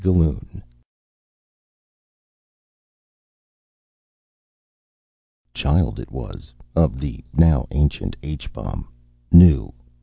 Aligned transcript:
GALLUN 0.01 0.63
_Child, 5.53 5.99
it 5.99 6.11
was, 6.11 6.53
of 6.75 6.99
the 6.99 7.23
now 7.33 7.67
ancient 7.69 8.15
H 8.23 8.51
bomb. 8.51 8.87
New. 9.31 9.75